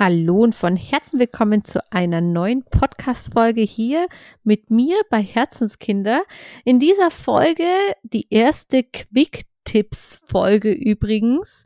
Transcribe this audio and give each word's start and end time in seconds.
Hallo 0.00 0.44
und 0.44 0.54
von 0.54 0.76
Herzen 0.76 1.18
willkommen 1.18 1.64
zu 1.64 1.80
einer 1.90 2.20
neuen 2.20 2.62
Podcast-Folge 2.62 3.62
hier 3.62 4.06
mit 4.44 4.70
mir 4.70 4.96
bei 5.10 5.20
Herzenskinder. 5.20 6.22
In 6.64 6.78
dieser 6.78 7.10
Folge, 7.10 7.66
die 8.04 8.28
erste 8.30 8.84
Quick-Tipps-Folge 8.84 10.70
übrigens, 10.70 11.64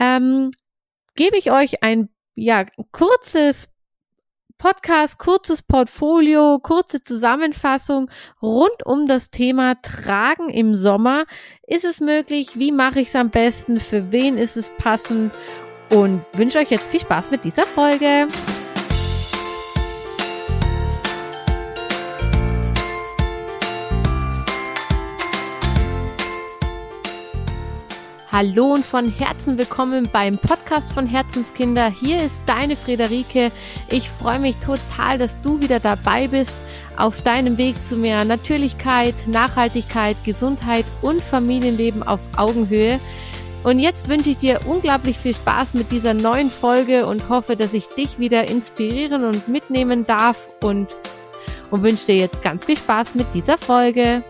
ähm, 0.00 0.50
gebe 1.14 1.36
ich 1.36 1.52
euch 1.52 1.82
ein 1.82 2.08
ja, 2.34 2.64
kurzes 2.90 3.68
Podcast, 4.56 5.18
kurzes 5.18 5.60
Portfolio, 5.60 6.60
kurze 6.60 7.02
Zusammenfassung 7.02 8.10
rund 8.40 8.86
um 8.86 9.04
das 9.04 9.28
Thema 9.28 9.74
Tragen 9.82 10.48
im 10.48 10.74
Sommer. 10.74 11.26
Ist 11.66 11.84
es 11.84 12.00
möglich? 12.00 12.58
Wie 12.58 12.72
mache 12.72 13.00
ich 13.00 13.08
es 13.08 13.14
am 13.14 13.28
besten? 13.28 13.78
Für 13.78 14.10
wen 14.10 14.38
ist 14.38 14.56
es 14.56 14.70
passend? 14.78 15.34
Und 15.90 16.24
wünsche 16.32 16.58
euch 16.58 16.70
jetzt 16.70 16.90
viel 16.90 17.00
Spaß 17.00 17.30
mit 17.30 17.44
dieser 17.44 17.64
Folge. 17.64 18.28
Hallo 28.30 28.74
und 28.74 28.84
von 28.84 29.10
Herzen 29.10 29.58
willkommen 29.58 30.08
beim 30.12 30.38
Podcast 30.38 30.92
von 30.92 31.06
Herzenskinder. 31.06 31.88
Hier 31.90 32.22
ist 32.22 32.40
deine 32.46 32.76
Friederike. 32.76 33.50
Ich 33.90 34.08
freue 34.10 34.38
mich 34.38 34.56
total, 34.58 35.18
dass 35.18 35.40
du 35.40 35.60
wieder 35.60 35.80
dabei 35.80 36.28
bist 36.28 36.54
auf 36.96 37.22
deinem 37.22 37.58
Weg 37.58 37.84
zu 37.84 37.96
mehr 37.96 38.24
Natürlichkeit, 38.24 39.14
Nachhaltigkeit, 39.26 40.16
Gesundheit 40.24 40.84
und 41.00 41.20
Familienleben 41.22 42.02
auf 42.02 42.20
Augenhöhe. 42.36 43.00
Und 43.64 43.80
jetzt 43.80 44.08
wünsche 44.08 44.30
ich 44.30 44.38
dir 44.38 44.60
unglaublich 44.66 45.18
viel 45.18 45.34
Spaß 45.34 45.74
mit 45.74 45.90
dieser 45.90 46.14
neuen 46.14 46.50
Folge 46.50 47.06
und 47.06 47.28
hoffe, 47.28 47.56
dass 47.56 47.74
ich 47.74 47.86
dich 47.88 48.18
wieder 48.18 48.48
inspirieren 48.48 49.24
und 49.24 49.48
mitnehmen 49.48 50.06
darf 50.06 50.48
und, 50.62 50.94
und 51.70 51.82
wünsche 51.82 52.06
dir 52.06 52.16
jetzt 52.16 52.42
ganz 52.42 52.64
viel 52.64 52.76
Spaß 52.76 53.14
mit 53.14 53.26
dieser 53.34 53.58
Folge. 53.58 54.22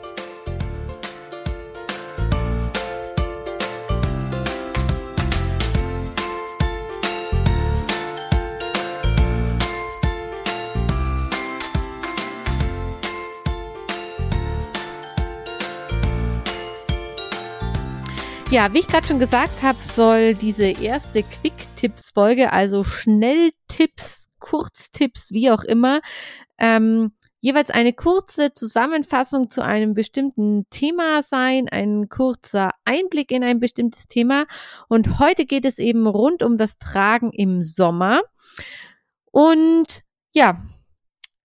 Ja, 18.51 18.73
wie 18.73 18.79
ich 18.79 18.87
gerade 18.87 19.07
schon 19.07 19.19
gesagt 19.19 19.63
habe, 19.63 19.77
soll 19.83 20.35
diese 20.35 20.69
erste 20.69 21.23
Quick-Tipps-Folge, 21.23 22.51
also 22.51 22.83
Schnelltipps, 22.83 24.31
Kurztipps, 24.39 25.33
wie 25.33 25.51
auch 25.51 25.65
immer, 25.65 26.01
ähm, 26.57 27.13
jeweils 27.41 27.69
eine 27.69 27.93
kurze 27.93 28.55
Zusammenfassung 28.55 29.51
zu 29.51 29.63
einem 29.63 29.93
bestimmten 29.93 30.67
Thema 30.71 31.23
sein, 31.23 31.69
ein 31.69 32.09
kurzer 32.09 32.71
Einblick 32.87 33.33
in 33.33 33.45
ein 33.45 33.61
bestimmtes 33.61 34.09
Thema. 34.09 34.47
Und 34.89 35.19
heute 35.19 35.45
geht 35.45 35.67
es 35.67 35.79
eben 35.79 36.07
rund 36.07 36.43
um 36.43 36.57
das 36.57 36.79
Tragen 36.79 37.33
im 37.33 37.61
Sommer. 37.61 38.23
Und 39.31 40.05
ja, 40.33 40.63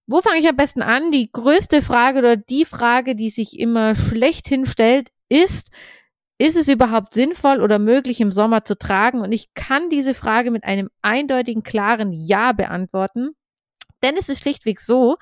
wo 0.08 0.22
fange 0.22 0.40
ich 0.40 0.48
am 0.48 0.56
besten 0.56 0.82
an? 0.82 1.12
Die 1.12 1.30
größte 1.30 1.82
Frage 1.82 2.20
oder 2.20 2.38
die 2.38 2.64
Frage, 2.64 3.14
die 3.18 3.30
sich 3.30 3.60
immer 3.60 3.94
schlechthin 3.94 4.66
stellt, 4.66 5.10
ist, 5.28 5.70
ist 6.38 6.58
es 6.58 6.68
überhaupt 6.68 7.14
sinnvoll 7.14 7.62
oder 7.62 7.80
möglich 7.80 8.20
im 8.20 8.32
Sommer 8.32 8.64
zu 8.64 8.78
tragen? 8.78 9.22
Und 9.22 9.32
ich 9.32 9.54
kann 9.54 9.90
diese 9.90 10.14
Frage 10.14 10.52
mit 10.52 10.64
einem 10.64 10.90
eindeutigen, 11.02 11.64
klaren 11.64 12.12
Ja 12.12 12.52
beantworten. 12.52 13.36
Denn 14.04 14.18
es 14.18 14.28
ist 14.28 14.42
schlichtweg 14.42 14.82
so, 14.82 15.16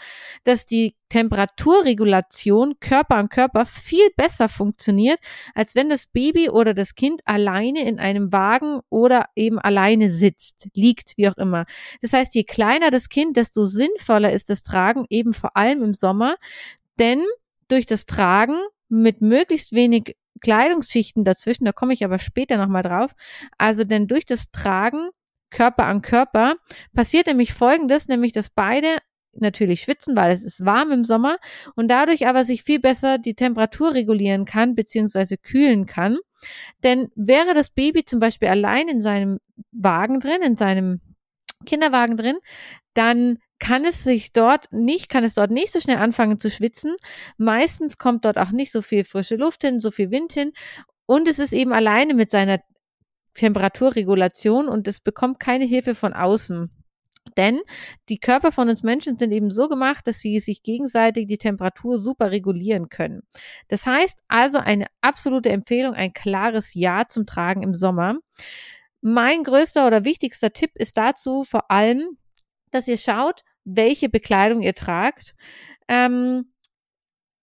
dass 0.44 0.66
die 0.66 0.96
Temperaturregulation 1.10 2.80
Körper 2.80 3.16
an 3.16 3.30
Körper 3.30 3.68
viel 3.68 4.10
besser 4.18 4.50
funktioniert, 4.50 5.20
als 5.54 5.76
wenn 5.76 5.88
das 5.88 6.08
Baby 6.08 6.50
oder 6.50 6.74
das 6.74 6.96
Kind 6.96 7.22
alleine 7.26 7.88
in 7.88 8.00
einem 8.00 8.32
Wagen 8.32 8.80
oder 8.90 9.28
eben 9.36 9.60
alleine 9.60 10.10
sitzt, 10.10 10.68
liegt, 10.74 11.16
wie 11.16 11.30
auch 11.30 11.38
immer. 11.38 11.66
Das 12.02 12.14
heißt, 12.14 12.34
je 12.34 12.44
kleiner 12.44 12.90
das 12.90 13.10
Kind, 13.10 13.38
desto 13.38 13.66
sinnvoller 13.66 14.32
ist 14.32 14.50
das 14.50 14.64
Tragen, 14.64 15.06
eben 15.10 15.34
vor 15.34 15.56
allem 15.56 15.84
im 15.84 15.94
Sommer, 15.94 16.38
denn 16.98 17.24
durch 17.68 17.86
das 17.86 18.08
Tragen 18.08 18.60
mit 18.90 19.22
möglichst 19.22 19.74
wenig 19.74 20.16
Kleidungsschichten 20.42 21.24
dazwischen, 21.24 21.66
da 21.66 21.72
komme 21.72 21.94
ich 21.94 22.04
aber 22.04 22.20
später 22.20 22.58
nochmal 22.58 22.84
drauf. 22.84 23.12
Also 23.58 23.84
denn 23.84 24.08
durch 24.08 24.26
das 24.26 24.52
Tragen 24.52 25.10
Körper 25.52 25.86
an 25.86 26.02
Körper 26.02 26.56
passiert 26.94 27.28
nämlich 27.28 27.54
Folgendes, 27.54 28.08
nämlich 28.08 28.32
dass 28.32 28.50
beide 28.50 28.98
natürlich 29.34 29.82
schwitzen, 29.82 30.16
weil 30.16 30.32
es 30.32 30.44
ist 30.44 30.66
warm 30.66 30.92
im 30.92 31.04
Sommer 31.04 31.38
und 31.76 31.90
dadurch 31.90 32.28
aber 32.28 32.44
sich 32.44 32.64
viel 32.64 32.80
besser 32.80 33.18
die 33.18 33.36
Temperatur 33.36 33.94
regulieren 33.94 34.46
kann 34.46 34.76
beziehungsweise 34.76 35.38
kühlen 35.38 35.86
kann. 35.86 36.18
Denn 36.84 37.12
wäre 37.16 37.54
das 37.54 37.70
Baby 37.70 38.04
zum 38.04 38.20
Beispiel 38.20 38.50
allein 38.50 38.88
in 38.88 39.02
seinem 39.02 39.40
Wagen 39.72 40.20
drin, 40.20 40.42
in 40.42 40.58
seinem 40.58 41.02
Kinderwagen 41.66 42.18
drin, 42.18 42.38
dann 42.94 43.38
kann 43.62 43.86
es 43.86 44.04
sich 44.04 44.34
dort 44.34 44.74
nicht, 44.74 45.08
kann 45.08 45.24
es 45.24 45.36
dort 45.36 45.52
nicht 45.52 45.72
so 45.72 45.80
schnell 45.80 45.98
anfangen 45.98 46.40
zu 46.40 46.50
schwitzen. 46.50 46.96
Meistens 47.38 48.00
kommt 48.00 48.26
dort 48.26 48.40
auch 48.40 48.50
nicht 48.50 48.72
so 48.72 48.82
viel 48.82 49.04
frische 49.04 49.36
Luft 49.36 49.62
hin, 49.62 49.80
so 49.80 49.92
viel 49.92 50.10
Wind 50.10 50.34
hin. 50.34 50.52
Und 51.06 51.28
es 51.28 51.38
ist 51.38 51.54
eben 51.54 51.72
alleine 51.72 52.16
mit 52.16 52.32
seiner 52.32 52.60
Temperaturregulation 53.36 54.68
und 54.68 54.88
es 54.88 55.00
bekommt 55.00 55.40
keine 55.40 55.66
Hilfe 55.66 55.94
von 55.94 56.14
außen. 56.14 56.72
Denn 57.38 57.62
die 58.10 58.18
Körper 58.18 58.52
von 58.52 58.68
uns 58.68 58.82
Menschen 58.82 59.20
sind 59.20 59.32
eben 59.32 59.52
so 59.52 59.70
gemacht, 59.70 60.08
dass 60.08 60.20
sie 60.20 60.40
sich 60.40 60.64
gegenseitig 60.64 61.28
die 61.28 61.38
Temperatur 61.38 62.02
super 62.02 62.32
regulieren 62.32 62.90
können. 62.90 63.22
Das 63.68 63.86
heißt 63.86 64.24
also 64.28 64.58
eine 64.58 64.88
absolute 65.02 65.50
Empfehlung, 65.50 65.94
ein 65.94 66.14
klares 66.14 66.74
Ja 66.74 67.06
zum 67.06 67.28
Tragen 67.28 67.62
im 67.62 67.76
Sommer. 67.76 68.16
Mein 69.02 69.44
größter 69.44 69.86
oder 69.86 70.04
wichtigster 70.04 70.52
Tipp 70.52 70.72
ist 70.74 70.98
dazu 70.98 71.44
vor 71.44 71.70
allem, 71.70 72.18
dass 72.72 72.88
ihr 72.88 72.98
schaut, 72.98 73.44
welche 73.64 74.10
Bekleidung 74.10 74.62
ihr 74.62 74.76
tragt. 74.76 75.36
Ähm, 75.88 76.52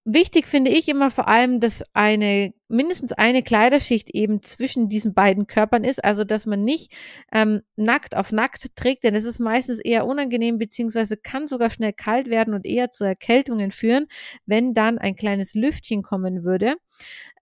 wichtig 0.04 0.46
finde 0.46 0.70
ich 0.70 0.88
immer 0.88 1.10
vor 1.10 1.28
allem, 1.28 1.60
dass 1.60 1.84
eine 1.94 2.52
mindestens 2.68 3.12
eine 3.12 3.42
Kleiderschicht 3.42 4.10
eben 4.10 4.42
zwischen 4.42 4.88
diesen 4.88 5.14
beiden 5.14 5.46
Körpern 5.46 5.84
ist, 5.84 6.04
also 6.04 6.24
dass 6.24 6.46
man 6.46 6.64
nicht 6.64 6.92
ähm, 7.32 7.62
nackt 7.76 8.14
auf 8.14 8.30
nackt 8.30 8.76
trägt, 8.76 9.04
denn 9.04 9.14
es 9.14 9.24
ist 9.24 9.40
meistens 9.40 9.78
eher 9.78 10.06
unangenehm 10.06 10.58
beziehungsweise 10.58 11.16
kann 11.16 11.46
sogar 11.46 11.70
schnell 11.70 11.92
kalt 11.94 12.28
werden 12.28 12.54
und 12.54 12.66
eher 12.66 12.90
zu 12.90 13.04
Erkältungen 13.04 13.72
führen, 13.72 14.06
wenn 14.44 14.74
dann 14.74 14.98
ein 14.98 15.16
kleines 15.16 15.54
Lüftchen 15.54 16.02
kommen 16.02 16.44
würde. 16.44 16.76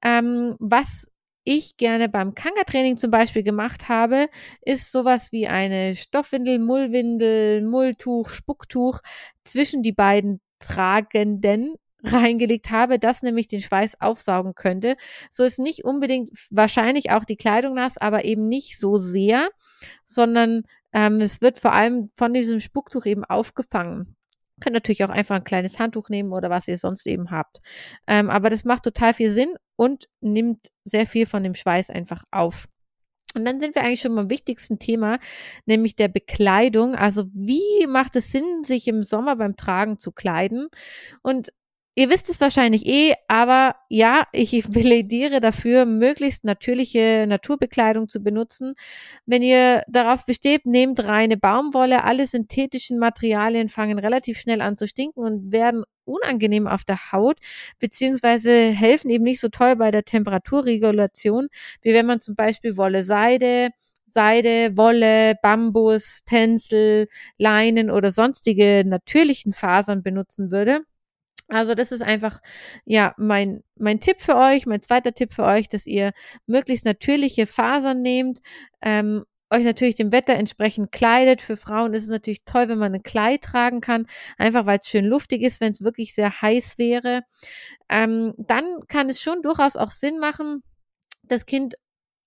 Ähm, 0.03 0.55
was 0.61 1.11
ich 1.47 1.77
gerne 1.77 2.09
beim 2.09 2.35
Kanga-Training 2.35 2.97
zum 2.97 3.11
Beispiel 3.11 3.45
gemacht 3.45 3.89
habe, 3.89 4.29
ist 4.63 4.93
sowas 4.93 5.33
wie 5.33 5.47
eine 5.47 5.95
Stoffwindel, 5.95 6.59
Mullwindel, 6.59 7.63
Mulltuch, 7.63 8.31
Spucktuch 8.31 9.01
zwischen 9.45 9.83
die 9.83 9.93
beiden 9.93 10.41
Tragenden 10.59 11.77
reingelegt 12.03 12.71
habe, 12.71 12.99
das 12.99 13.23
nämlich 13.23 13.47
den 13.47 13.61
Schweiß 13.61 14.01
aufsaugen 14.01 14.55
könnte. 14.55 14.97
So 15.31 15.45
ist 15.45 15.59
nicht 15.59 15.85
unbedingt 15.85 16.31
wahrscheinlich 16.51 17.11
auch 17.11 17.25
die 17.25 17.37
Kleidung 17.37 17.75
nass, 17.75 17.97
aber 17.97 18.25
eben 18.25 18.49
nicht 18.49 18.79
so 18.79 18.99
sehr, 18.99 19.49
sondern 20.05 20.65
ähm, 20.93 21.21
es 21.21 21.41
wird 21.43 21.59
vor 21.59 21.73
allem 21.73 22.11
von 22.17 22.35
diesem 22.35 22.59
Spucktuch 22.59 23.07
eben 23.07 23.25
aufgefangen. 23.25 24.16
Könnt 24.61 24.75
natürlich 24.75 25.05
auch 25.05 25.11
einfach 25.11 25.37
ein 25.37 25.45
kleines 25.45 25.79
Handtuch 25.79 26.09
nehmen 26.09 26.33
oder 26.33 26.51
was 26.51 26.69
ihr 26.69 26.79
sonst 26.79 27.07
eben 27.07 27.31
habt. 27.31 27.61
Ähm, 28.07 28.31
aber 28.31 28.51
das 28.51 28.65
macht 28.65 28.85
total 28.85 29.15
viel 29.15 29.31
Sinn 29.31 29.55
und 29.77 30.09
nimmt 30.21 30.69
sehr 30.85 31.07
viel 31.07 31.27
von 31.27 31.43
dem 31.43 31.55
Schweiß 31.55 31.91
einfach 31.91 32.25
auf. 32.31 32.67
Und 33.35 33.45
dann 33.45 33.59
sind 33.59 33.75
wir 33.75 33.83
eigentlich 33.83 34.01
schon 34.01 34.15
beim 34.15 34.31
wichtigsten 34.31 34.79
Thema, 34.79 35.19
nämlich 35.67 35.95
der 35.95 36.09
Bekleidung. 36.09 36.95
Also 36.95 37.27
wie 37.35 37.87
macht 37.87 38.17
es 38.17 38.33
Sinn, 38.33 38.65
sich 38.65 38.89
im 38.89 39.03
Sommer 39.03 39.37
beim 39.37 39.57
Tragen 39.57 39.99
zu 39.99 40.11
kleiden? 40.11 40.69
Und 41.23 41.53
Ihr 41.99 42.11
wisst 42.11 42.29
es 42.29 42.43
wahrscheinlich 42.43 42.85
eh, 42.87 43.15
aber 43.27 43.75
ja, 43.89 44.27
ich 44.33 44.51
plädiere 44.71 45.41
dafür, 45.41 45.87
möglichst 45.87 46.45
natürliche 46.45 47.25
Naturbekleidung 47.27 48.11
zu 48.11 48.21
benutzen. 48.23 48.75
Wenn 49.25 49.43
ihr 49.43 49.83
darauf 49.89 50.27
besteht, 50.27 50.67
nehmt 50.67 51.03
reine 51.05 51.39
Baumwolle. 51.39 52.05
Alle 52.05 52.27
synthetischen 52.27 52.99
Materialien 52.99 53.71
fangen 53.71 53.99
relativ 53.99 54.39
schnell 54.39 54.61
an 54.61 54.77
zu 54.77 54.87
stinken 54.87 55.21
und 55.21 55.53
werden 55.53 55.85
unangenehm 56.05 56.67
auf 56.67 56.85
der 56.85 57.13
Haut, 57.13 57.39
beziehungsweise 57.79 58.73
helfen 58.73 59.09
eben 59.09 59.25
nicht 59.25 59.41
so 59.41 59.49
toll 59.49 59.75
bei 59.77 59.91
der 59.91 60.05
Temperaturregulation, 60.05 61.49
wie 61.81 61.95
wenn 61.95 62.05
man 62.05 62.21
zum 62.21 62.37
Beispiel 62.37 62.77
Wolle 62.77 63.03
Seide, 63.05 63.71
Seide, 64.07 64.77
Wolle, 64.77 65.37
Bambus, 65.43 66.25
Tencel, 66.27 67.09
Leinen 67.39 67.91
oder 67.91 68.13
sonstige 68.13 68.85
natürlichen 68.87 69.55
Fasern 69.55 70.03
benutzen 70.03 70.51
würde. 70.51 70.83
Also 71.49 71.75
das 71.75 71.93
ist 71.93 72.03
einfach, 72.03 72.41
ja, 72.85 73.15
mein, 73.19 73.63
mein 73.77 74.01
Tipp 74.01 74.21
für 74.21 74.37
euch, 74.37 74.67
mein 74.67 74.83
zweiter 74.83 75.13
Tipp 75.13 75.33
für 75.33 75.45
euch, 75.45 75.69
dass 75.69 75.87
ihr 75.87 76.13
möglichst 76.47 76.85
natürliche 76.85 77.47
Fasern 77.47 78.03
nehmt 78.03 78.41
ähm, 78.83 79.25
euch 79.51 79.65
natürlich 79.65 79.95
dem 79.95 80.13
Wetter 80.13 80.35
entsprechend 80.35 80.93
kleidet. 80.93 81.41
Für 81.41 81.57
Frauen 81.57 81.95
ist 81.95 82.05
es 82.05 82.09
natürlich 82.09 82.45
toll, 82.45 82.69
wenn 82.69 82.79
man 82.79 82.95
ein 82.95 83.03
Kleid 83.03 83.43
tragen 83.43 83.81
kann, 83.81 84.07
einfach 84.39 84.67
weil 84.67 84.79
es 84.79 84.89
schön 84.89 85.05
luftig 85.05 85.43
ist, 85.43 85.61
wenn 85.61 85.73
es 85.73 85.83
wirklich 85.83 86.15
sehr 86.15 86.43
heiß 86.43 86.79
wäre. 86.79 87.23
Ähm, 87.89 88.35
dann 88.39 88.65
kann 88.89 89.09
es 89.09 89.21
schon 89.23 89.43
durchaus 89.43 89.77
auch 89.77 89.91
Sinn 89.91 90.19
machen, 90.19 90.63
das 91.23 91.47
Kind 91.47 91.75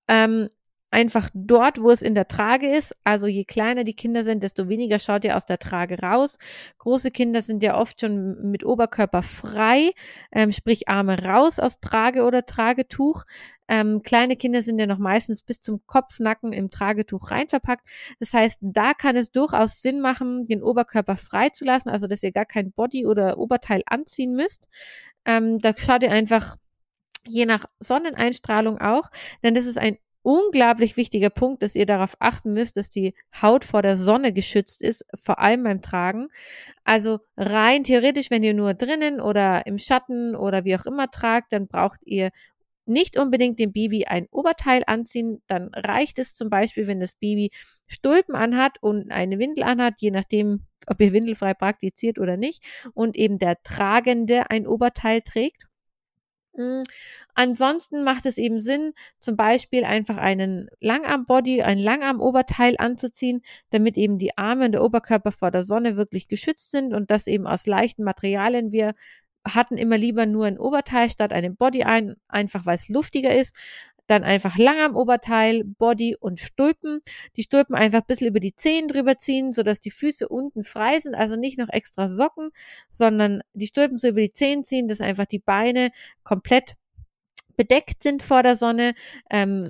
ähm, 0.07 0.49
einfach 0.91 1.29
dort, 1.33 1.81
wo 1.81 1.91
es 1.91 2.01
in 2.01 2.15
der 2.15 2.27
Trage 2.27 2.75
ist. 2.75 2.95
Also 3.03 3.27
je 3.27 3.45
kleiner 3.45 3.83
die 3.83 3.95
Kinder 3.95 4.23
sind, 4.23 4.43
desto 4.43 4.69
weniger 4.69 4.99
schaut 4.99 5.23
ihr 5.23 5.35
aus 5.35 5.45
der 5.45 5.59
Trage 5.59 5.99
raus. 5.99 6.37
Große 6.79 7.11
Kinder 7.11 7.41
sind 7.41 7.63
ja 7.63 7.77
oft 7.77 8.01
schon 8.01 8.51
mit 8.51 8.65
Oberkörper 8.65 9.21
frei, 9.21 9.91
ähm, 10.31 10.51
sprich 10.51 10.87
Arme 10.87 11.23
raus 11.23 11.59
aus 11.59 11.79
Trage 11.79 12.23
oder 12.23 12.45
Tragetuch. 12.45 13.25
Ähm, 13.67 14.01
kleine 14.01 14.35
Kinder 14.35 14.63
sind 14.63 14.79
ja 14.79 14.87
noch 14.87 14.97
meistens 14.97 15.43
bis 15.43 15.61
zum 15.61 15.85
Kopfnacken 15.85 16.53
im 16.53 16.71
Tragetuch 16.71 17.29
rein 17.29 17.47
verpackt. 17.47 17.87
Das 18.19 18.33
heißt, 18.33 18.57
da 18.61 18.95
kann 18.95 19.15
es 19.15 19.31
durchaus 19.31 19.81
Sinn 19.83 20.01
machen, 20.01 20.45
den 20.45 20.63
Oberkörper 20.63 21.17
frei 21.17 21.49
zu 21.49 21.65
lassen, 21.65 21.89
also 21.89 22.07
dass 22.07 22.23
ihr 22.23 22.31
gar 22.31 22.45
kein 22.45 22.71
Body 22.71 23.05
oder 23.05 23.37
Oberteil 23.37 23.83
anziehen 23.85 24.33
müsst. 24.35 24.67
Ähm, 25.25 25.59
da 25.59 25.73
schaut 25.77 26.01
ihr 26.01 26.11
einfach 26.11 26.55
je 27.27 27.45
nach 27.45 27.65
Sonneneinstrahlung 27.79 28.79
auch, 28.79 29.11
denn 29.43 29.53
das 29.53 29.67
ist 29.67 29.77
ein 29.77 29.97
unglaublich 30.21 30.97
wichtiger 30.97 31.29
Punkt, 31.29 31.63
dass 31.63 31.75
ihr 31.75 31.85
darauf 31.85 32.15
achten 32.19 32.53
müsst, 32.53 32.77
dass 32.77 32.89
die 32.89 33.13
Haut 33.41 33.65
vor 33.65 33.81
der 33.81 33.95
Sonne 33.95 34.33
geschützt 34.33 34.81
ist, 34.81 35.05
vor 35.17 35.39
allem 35.39 35.63
beim 35.63 35.81
Tragen. 35.81 36.27
Also 36.83 37.19
rein 37.37 37.83
theoretisch, 37.83 38.31
wenn 38.31 38.43
ihr 38.43 38.53
nur 38.53 38.73
drinnen 38.73 39.21
oder 39.21 39.65
im 39.65 39.77
Schatten 39.77 40.35
oder 40.35 40.65
wie 40.65 40.75
auch 40.75 40.85
immer 40.85 41.09
tragt, 41.11 41.53
dann 41.53 41.67
braucht 41.67 41.99
ihr 42.05 42.31
nicht 42.85 43.17
unbedingt 43.17 43.59
dem 43.59 43.71
Baby 43.71 44.05
ein 44.05 44.27
Oberteil 44.31 44.83
anziehen, 44.87 45.41
dann 45.47 45.69
reicht 45.75 46.19
es 46.19 46.35
zum 46.35 46.49
Beispiel, 46.49 46.87
wenn 46.87 46.99
das 46.99 47.13
Baby 47.13 47.51
Stulpen 47.87 48.35
anhat 48.35 48.77
und 48.81 49.11
eine 49.11 49.37
Windel 49.39 49.63
anhat, 49.63 49.95
je 49.99 50.11
nachdem, 50.11 50.65
ob 50.87 50.99
ihr 50.99 51.13
windelfrei 51.13 51.53
praktiziert 51.53 52.17
oder 52.19 52.35
nicht, 52.35 52.63
und 52.95 53.15
eben 53.15 53.37
der 53.37 53.61
Tragende 53.63 54.49
ein 54.49 54.67
Oberteil 54.67 55.21
trägt. 55.21 55.68
Hm, 56.55 56.83
ansonsten 57.35 58.03
macht 58.03 58.25
es 58.25 58.37
eben 58.37 58.59
Sinn, 58.59 58.93
zum 59.19 59.35
Beispiel 59.35 59.83
einfach 59.85 60.17
einen 60.17 60.67
Langarm-Body, 60.81 61.61
ein 61.61 61.77
Langarm-Oberteil 61.77 62.75
anzuziehen, 62.77 63.41
damit 63.69 63.97
eben 63.97 64.17
die 64.17 64.37
Arme 64.37 64.65
und 64.65 64.71
der 64.73 64.83
Oberkörper 64.83 65.31
vor 65.31 65.51
der 65.51 65.63
Sonne 65.63 65.95
wirklich 65.95 66.27
geschützt 66.27 66.71
sind 66.71 66.93
und 66.93 67.11
das 67.11 67.27
eben 67.27 67.47
aus 67.47 67.67
leichten 67.67 68.03
Materialien. 68.03 68.71
Wir 68.71 68.95
hatten 69.47 69.77
immer 69.77 69.97
lieber 69.97 70.25
nur 70.25 70.45
ein 70.47 70.59
Oberteil 70.59 71.09
statt 71.09 71.31
einem 71.31 71.55
Body 71.55 71.83
ein, 71.83 72.15
einfach 72.27 72.65
weil 72.65 72.75
es 72.75 72.89
luftiger 72.89 73.35
ist. 73.35 73.55
Dann 74.09 74.23
einfach 74.23 74.57
lang 74.57 74.79
am 74.79 74.95
Oberteil, 74.95 75.63
Body 75.63 76.15
und 76.19 76.39
Stulpen. 76.39 76.99
Die 77.37 77.43
Stulpen 77.43 77.75
einfach 77.75 77.99
ein 77.99 78.07
bisschen 78.07 78.27
über 78.27 78.39
die 78.39 78.55
Zehen 78.55 78.87
drüber 78.87 79.17
ziehen, 79.17 79.53
sodass 79.53 79.81
die 79.81 79.91
Füße 79.91 80.27
unten 80.27 80.63
frei 80.63 80.99
sind, 80.99 81.13
also 81.13 81.35
nicht 81.35 81.59
noch 81.59 81.69
extra 81.69 82.07
Socken, 82.07 82.49
sondern 82.89 83.41
die 83.53 83.67
Stulpen 83.67 83.99
so 83.99 84.07
über 84.07 84.21
die 84.21 84.31
Zehen 84.31 84.63
ziehen, 84.63 84.87
dass 84.87 84.99
einfach 84.99 85.27
die 85.27 85.37
Beine 85.37 85.91
komplett 86.23 86.73
bedeckt 87.59 88.03
sind 88.03 88.23
vor 88.23 88.41
der 88.41 88.55
Sonne, 88.55 88.95
ähm, 89.29 89.67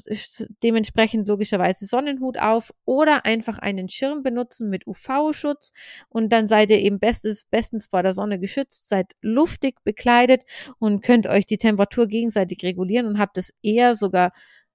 dementsprechend 0.61 1.27
logischerweise 1.27 1.87
Sonnenhut 1.87 2.37
auf 2.37 2.71
oder 2.85 3.25
einfach 3.25 3.57
einen 3.57 3.89
Schirm 3.89 4.21
benutzen 4.21 4.69
mit 4.69 4.85
UV-Schutz 4.85 5.73
und 6.07 6.31
dann 6.31 6.45
seid 6.45 6.69
ihr 6.69 6.77
eben 6.77 6.99
bestes, 6.99 7.45
bestens 7.45 7.87
vor 7.87 8.03
der 8.03 8.13
Sonne 8.13 8.39
geschützt, 8.39 8.89
seid 8.89 9.13
luftig 9.21 9.83
bekleidet 9.83 10.43
und 10.77 11.01
könnt 11.01 11.25
euch 11.25 11.47
die 11.47 11.57
Temperatur 11.57 12.05
gegenseitig 12.05 12.61
regulieren 12.61 13.07
und 13.07 13.17
habt 13.17 13.39
es 13.39 13.55
eher 13.63 13.95
sogar 13.95 14.33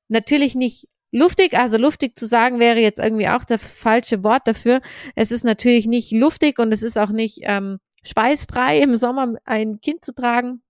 natürlich 0.09 0.57
nicht 0.57 0.89
luftig, 1.13 1.57
also 1.57 1.77
luftig 1.77 2.19
zu 2.19 2.27
sagen 2.27 2.59
wäre 2.59 2.81
jetzt 2.81 2.99
irgendwie 2.99 3.29
auch 3.29 3.45
das 3.45 3.71
falsche 3.71 4.25
Wort 4.25 4.49
dafür. 4.49 4.81
Es 5.15 5.31
ist 5.31 5.45
natürlich 5.45 5.87
nicht 5.87 6.11
luftig 6.11 6.59
und 6.59 6.73
es 6.73 6.83
ist 6.83 6.99
auch 6.99 7.11
nicht 7.11 7.43
ähm, 7.43 7.79
schweißfrei 8.03 8.81
im 8.81 8.95
Sommer 8.95 9.35
ein 9.45 9.81
Kind 9.81 10.05
zu 10.05 10.13
tragen. 10.13 10.64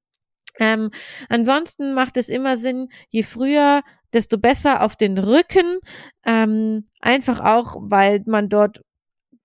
Ähm, 0.61 0.91
ansonsten 1.29 1.95
macht 1.95 2.17
es 2.17 2.29
immer 2.29 2.57
Sinn, 2.57 2.89
je 3.11 3.23
früher, 3.23 3.83
desto 4.13 4.39
besser 4.39 4.83
auf 4.83 4.97
den 4.97 5.19
Rücken. 5.19 5.81
Ähm, 6.25 6.89
einfach 7.01 7.41
auch, 7.41 7.77
weil 7.81 8.23
man 8.27 8.49
dort 8.49 8.81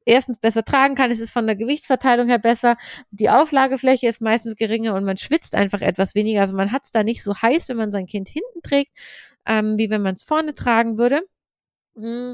erstens 0.05 0.39
besser 0.39 0.63
tragen 0.63 0.95
kann. 0.95 1.11
Es 1.11 1.19
ist 1.19 1.31
von 1.31 1.45
der 1.45 1.55
Gewichtsverteilung 1.55 2.27
her 2.27 2.39
besser. 2.39 2.77
Die 3.11 3.29
Auflagefläche 3.29 4.07
ist 4.07 4.21
meistens 4.21 4.55
geringer 4.55 4.95
und 4.95 5.05
man 5.05 5.17
schwitzt 5.17 5.55
einfach 5.55 5.81
etwas 5.81 6.15
weniger. 6.15 6.41
Also 6.41 6.55
man 6.55 6.71
hat 6.71 6.83
es 6.83 6.91
da 6.91 7.03
nicht 7.03 7.23
so 7.23 7.35
heiß, 7.35 7.69
wenn 7.69 7.77
man 7.77 7.91
sein 7.91 8.07
Kind 8.07 8.27
hinten 8.27 8.61
trägt, 8.63 8.91
ähm, 9.45 9.77
wie 9.77 9.89
wenn 9.89 10.01
man 10.01 10.15
es 10.15 10.23
vorne 10.23 10.55
tragen 10.55 10.97
würde. 10.97 11.21
Mm, 11.95 12.33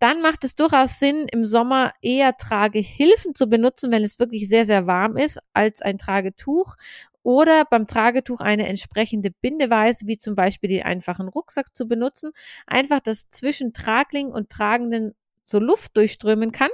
dann 0.00 0.22
macht 0.22 0.44
es 0.44 0.54
durchaus 0.54 0.98
Sinn, 1.00 1.26
im 1.32 1.44
Sommer 1.44 1.92
eher 2.02 2.36
Tragehilfen 2.36 3.34
zu 3.34 3.48
benutzen, 3.48 3.90
wenn 3.90 4.04
es 4.04 4.20
wirklich 4.20 4.48
sehr, 4.48 4.64
sehr 4.64 4.86
warm 4.86 5.16
ist, 5.16 5.40
als 5.54 5.82
ein 5.82 5.98
Tragetuch 5.98 6.76
oder 7.22 7.64
beim 7.64 7.86
Tragetuch 7.86 8.40
eine 8.40 8.66
entsprechende 8.66 9.30
Bindeweise, 9.30 10.06
wie 10.06 10.18
zum 10.18 10.34
Beispiel 10.34 10.70
den 10.70 10.82
einfachen 10.84 11.28
Rucksack 11.28 11.74
zu 11.74 11.86
benutzen. 11.86 12.32
Einfach, 12.66 13.00
dass 13.00 13.30
zwischen 13.30 13.72
Tragling 13.72 14.28
und 14.28 14.50
Tragenden 14.50 15.14
so 15.44 15.58
Luft 15.58 15.96
durchströmen 15.96 16.52
kann. 16.52 16.70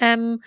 Ähm, 0.00 0.42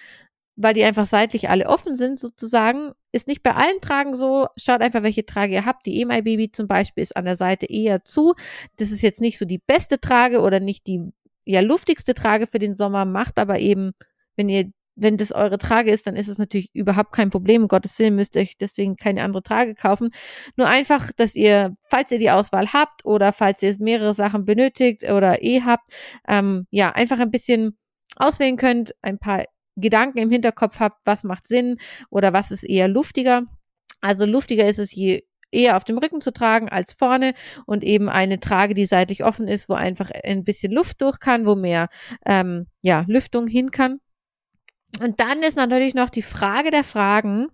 weil 0.56 0.74
die 0.74 0.84
einfach 0.84 1.06
seitlich 1.06 1.50
alle 1.50 1.68
offen 1.68 1.96
sind 1.96 2.20
sozusagen. 2.20 2.92
Ist 3.12 3.28
nicht 3.28 3.44
bei 3.44 3.56
allen 3.56 3.82
Tragen 3.82 4.14
so. 4.14 4.48
Schaut 4.56 4.82
einfach, 4.82 5.04
welche 5.04 5.26
Trage 5.26 5.54
ihr 5.54 5.66
habt. 5.66 5.86
Die 5.86 6.02
EMI 6.02 6.22
Baby 6.22 6.52
zum 6.52 6.68
Beispiel 6.68 7.02
ist 7.02 7.18
an 7.18 7.26
der 7.26 7.36
Seite 7.36 7.66
eher 7.66 8.04
zu. 8.04 8.36
Das 8.78 8.92
ist 8.92 9.02
jetzt 9.02 9.22
nicht 9.22 9.40
so 9.40 9.46
die 9.46 9.58
beste 9.58 10.00
Trage 10.00 10.42
oder 10.42 10.60
nicht 10.60 10.86
die 10.88 11.12
ja 11.46 11.62
luftigste 11.62 12.14
Trage 12.14 12.48
für 12.48 12.60
den 12.60 12.76
Sommer, 12.76 13.06
macht 13.06 13.38
aber 13.38 13.60
eben, 13.60 13.92
wenn 14.36 14.50
ihr 14.50 14.72
wenn 14.96 15.18
das 15.18 15.32
eure 15.32 15.58
Trage 15.58 15.92
ist, 15.92 16.08
dann 16.08 16.16
ist 16.16 16.28
es 16.28 16.38
natürlich 16.38 16.74
überhaupt 16.74 17.12
kein 17.12 17.30
Problem. 17.30 17.64
Um 17.64 17.68
Gottes 17.68 17.98
Willen 18.00 18.16
müsst 18.16 18.36
ihr 18.36 18.44
euch 18.44 18.58
deswegen 18.58 18.96
keine 18.96 19.24
andere 19.24 19.44
Trage 19.44 19.76
kaufen. 19.76 20.12
Nur 20.56 20.68
einfach, 20.68 21.12
dass 21.16 21.36
ihr, 21.36 21.76
falls 21.90 22.12
ihr 22.12 22.20
die 22.20 22.32
Auswahl 22.32 22.72
habt 22.74 23.06
oder 23.06 23.34
falls 23.34 23.62
ihr 23.64 23.76
mehrere 23.80 24.14
Sachen 24.14 24.46
benötigt 24.46 25.04
oder 25.04 25.42
eh 25.42 25.62
habt, 25.62 25.90
ähm, 26.28 26.68
ja, 26.70 26.92
einfach 26.92 27.20
ein 27.20 27.32
bisschen 27.32 27.78
auswählen 28.16 28.58
könnt, 28.58 28.94
ein 29.02 29.18
paar 29.18 29.46
Gedanken 29.76 30.20
im 30.20 30.30
Hinterkopf 30.30 30.80
habt, 30.80 31.02
was 31.06 31.24
macht 31.24 31.48
Sinn 31.48 31.78
oder 32.10 32.34
was 32.34 32.52
ist 32.52 32.64
eher 32.64 32.88
luftiger. 32.88 33.44
Also 34.02 34.26
luftiger 34.26 34.68
ist 34.68 34.80
es 34.80 34.94
je 34.94 35.24
eher 35.54 35.78
auf 35.78 35.84
dem 35.84 35.98
Rücken 35.98 36.20
zu 36.20 36.34
tragen 36.34 36.70
als 36.70 36.94
vorne 36.94 37.34
und 37.66 37.84
eben 37.84 38.10
eine 38.10 38.40
Trage, 38.40 38.74
die 38.74 38.86
seitlich 38.86 39.24
offen 39.24 39.48
ist, 39.48 39.70
wo 39.70 39.74
einfach 39.74 40.10
ein 40.24 40.44
bisschen 40.44 40.74
Luft 40.74 41.02
durch 41.02 41.20
kann, 41.20 41.46
wo 41.46 41.56
mehr 41.56 41.90
ähm, 42.26 42.68
ja, 42.82 43.06
Lüftung 43.08 43.48
hin 43.48 43.72
kann. 43.72 44.00
Und 45.00 45.20
dann 45.20 45.42
ist 45.42 45.56
natürlich 45.56 45.96
noch 45.96 46.10
die 46.10 46.22
Frage 46.22 46.72
der 46.72 46.84
Fragen, 46.84 47.48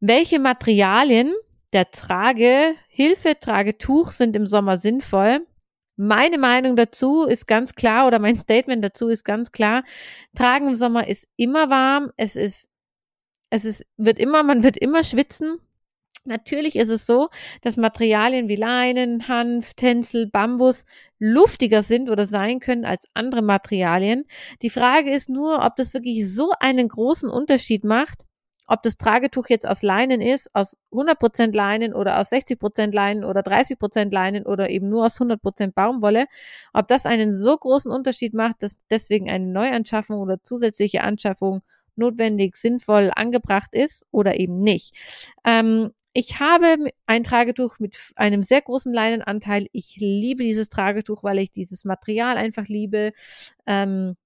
welche 0.00 0.38
Materialien 0.38 1.34
der 1.72 1.90
Trage, 1.90 2.74
Hilfe, 2.88 3.38
Tragetuch 3.38 4.08
sind 4.08 4.34
im 4.34 4.46
Sommer 4.46 4.78
sinnvoll. 4.78 5.46
Meine 5.96 6.38
Meinung 6.38 6.76
dazu 6.76 7.24
ist 7.24 7.46
ganz 7.46 7.74
klar 7.74 8.06
oder 8.06 8.18
mein 8.18 8.36
Statement 8.36 8.82
dazu 8.82 9.08
ist 9.08 9.24
ganz 9.24 9.52
klar. 9.52 9.84
Tragen 10.34 10.68
im 10.68 10.74
Sommer 10.74 11.06
ist 11.06 11.28
immer 11.36 11.68
warm. 11.68 12.10
Es 12.16 12.36
ist, 12.36 12.70
es 13.50 13.64
ist, 13.64 13.84
wird 13.98 14.18
immer, 14.18 14.42
man 14.42 14.62
wird 14.62 14.78
immer 14.78 15.04
schwitzen. 15.04 15.58
Natürlich 16.24 16.76
ist 16.76 16.90
es 16.90 17.06
so, 17.06 17.28
dass 17.62 17.78
Materialien 17.78 18.48
wie 18.48 18.56
Leinen, 18.56 19.26
Hanf, 19.26 19.72
Tencel, 19.74 20.26
Bambus 20.26 20.84
luftiger 21.18 21.82
sind 21.82 22.10
oder 22.10 22.26
sein 22.26 22.60
können 22.60 22.84
als 22.84 23.08
andere 23.14 23.40
Materialien. 23.42 24.24
Die 24.60 24.70
Frage 24.70 25.10
ist 25.10 25.30
nur, 25.30 25.64
ob 25.64 25.76
das 25.76 25.94
wirklich 25.94 26.30
so 26.32 26.52
einen 26.60 26.88
großen 26.88 27.30
Unterschied 27.30 27.84
macht, 27.84 28.26
ob 28.66 28.82
das 28.82 28.98
Tragetuch 28.98 29.48
jetzt 29.48 29.66
aus 29.66 29.82
Leinen 29.82 30.20
ist, 30.20 30.54
aus 30.54 30.76
100% 30.92 31.54
Leinen 31.56 31.94
oder 31.94 32.20
aus 32.20 32.30
60% 32.30 32.92
Leinen 32.92 33.24
oder 33.24 33.40
30% 33.40 34.12
Leinen 34.12 34.46
oder 34.46 34.68
eben 34.68 34.90
nur 34.90 35.06
aus 35.06 35.18
100% 35.20 35.72
Baumwolle, 35.72 36.26
ob 36.74 36.86
das 36.88 37.06
einen 37.06 37.32
so 37.34 37.56
großen 37.56 37.90
Unterschied 37.90 38.34
macht, 38.34 38.62
dass 38.62 38.76
deswegen 38.90 39.30
eine 39.30 39.46
Neuanschaffung 39.46 40.20
oder 40.20 40.42
zusätzliche 40.42 41.00
Anschaffung 41.02 41.62
notwendig, 41.96 42.56
sinnvoll 42.56 43.10
angebracht 43.14 43.70
ist 43.72 44.06
oder 44.12 44.38
eben 44.38 44.58
nicht. 44.58 44.94
Ähm, 45.44 45.90
ich 46.12 46.40
habe 46.40 46.90
ein 47.06 47.24
Tragetuch 47.24 47.78
mit 47.78 47.96
einem 48.16 48.42
sehr 48.42 48.62
großen 48.62 48.92
Leinenanteil. 48.92 49.66
Ich 49.72 49.96
liebe 49.98 50.42
dieses 50.42 50.68
Tragetuch, 50.68 51.22
weil 51.22 51.38
ich 51.38 51.52
dieses 51.52 51.84
Material 51.84 52.36
einfach 52.36 52.66
liebe. 52.66 53.12
Ähm, 53.66 54.16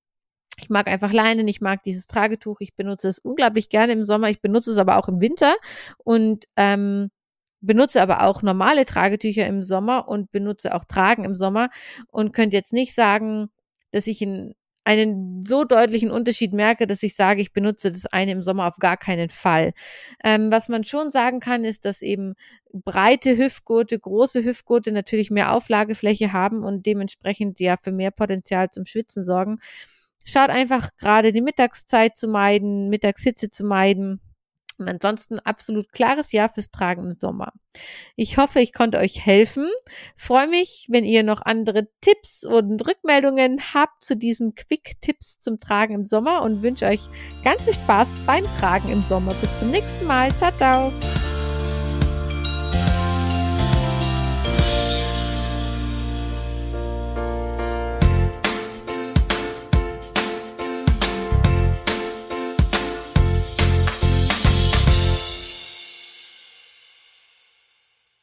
ich 0.56 0.70
mag 0.70 0.86
einfach 0.86 1.12
Leinen, 1.12 1.48
ich 1.48 1.60
mag 1.60 1.82
dieses 1.82 2.06
Tragetuch. 2.06 2.60
Ich 2.60 2.74
benutze 2.74 3.08
es 3.08 3.18
unglaublich 3.18 3.68
gerne 3.68 3.92
im 3.92 4.02
Sommer. 4.02 4.30
Ich 4.30 4.40
benutze 4.40 4.70
es 4.70 4.78
aber 4.78 4.96
auch 4.96 5.08
im 5.08 5.20
Winter 5.20 5.56
und 5.98 6.44
ähm, 6.56 7.10
benutze 7.60 8.02
aber 8.02 8.22
auch 8.22 8.42
normale 8.42 8.86
Tragetücher 8.86 9.46
im 9.46 9.62
Sommer 9.62 10.08
und 10.08 10.30
benutze 10.32 10.74
auch 10.74 10.84
Tragen 10.84 11.24
im 11.24 11.34
Sommer 11.34 11.70
und 12.08 12.32
könnte 12.32 12.56
jetzt 12.56 12.72
nicht 12.72 12.94
sagen, 12.94 13.50
dass 13.92 14.06
ich 14.06 14.22
ein 14.22 14.54
einen 14.84 15.42
so 15.42 15.64
deutlichen 15.64 16.10
Unterschied 16.10 16.52
merke, 16.52 16.86
dass 16.86 17.02
ich 17.02 17.14
sage, 17.14 17.40
ich 17.40 17.52
benutze 17.52 17.90
das 17.90 18.06
eine 18.06 18.32
im 18.32 18.42
Sommer 18.42 18.66
auf 18.66 18.76
gar 18.76 18.96
keinen 18.96 19.30
Fall. 19.30 19.72
Ähm, 20.22 20.52
was 20.52 20.68
man 20.68 20.84
schon 20.84 21.10
sagen 21.10 21.40
kann, 21.40 21.64
ist, 21.64 21.84
dass 21.84 22.02
eben 22.02 22.34
breite 22.72 23.36
Hüftgurte, 23.36 23.98
große 23.98 24.44
Hüftgurte 24.44 24.92
natürlich 24.92 25.30
mehr 25.30 25.52
Auflagefläche 25.52 26.32
haben 26.32 26.64
und 26.64 26.86
dementsprechend 26.86 27.60
ja 27.60 27.76
für 27.76 27.92
mehr 27.92 28.10
Potenzial 28.10 28.70
zum 28.70 28.84
Schwitzen 28.84 29.24
sorgen. 29.24 29.60
Schaut 30.24 30.50
einfach 30.50 30.90
gerade 30.98 31.32
die 31.32 31.42
Mittagszeit 31.42 32.16
zu 32.16 32.28
meiden, 32.28 32.88
Mittagshitze 32.90 33.50
zu 33.50 33.64
meiden 33.64 34.20
und 34.78 34.88
ansonsten 34.88 35.38
absolut 35.38 35.92
klares 35.92 36.32
Ja 36.32 36.48
fürs 36.48 36.70
Tragen 36.70 37.04
im 37.04 37.12
Sommer. 37.12 37.52
Ich 38.16 38.36
hoffe, 38.36 38.60
ich 38.60 38.72
konnte 38.72 38.98
euch 38.98 39.24
helfen. 39.24 39.68
Freue 40.16 40.48
mich, 40.48 40.86
wenn 40.90 41.04
ihr 41.04 41.22
noch 41.22 41.42
andere 41.42 41.88
Tipps 42.00 42.44
und 42.44 42.86
Rückmeldungen 42.86 43.74
habt 43.74 44.02
zu 44.02 44.16
diesen 44.16 44.54
Quick-Tipps 44.54 45.38
zum 45.38 45.58
Tragen 45.58 45.94
im 45.94 46.04
Sommer 46.04 46.42
und 46.42 46.62
wünsche 46.62 46.86
euch 46.86 47.00
ganz 47.42 47.64
viel 47.64 47.74
Spaß 47.74 48.14
beim 48.26 48.44
Tragen 48.58 48.90
im 48.90 49.02
Sommer. 49.02 49.34
Bis 49.40 49.58
zum 49.58 49.70
nächsten 49.70 50.06
Mal. 50.06 50.34
Ciao, 50.36 50.52
ciao. 50.56 50.92